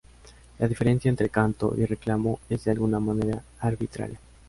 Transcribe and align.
La 0.57 0.67
diferencia 0.67 1.09
entre 1.09 1.29
canto 1.29 1.75
y 1.77 1.85
reclamo 1.85 2.39
es 2.49 2.63
de 2.63 2.71
alguna 2.71 2.99
manera 2.99 3.43
arbitraria. 3.59 4.17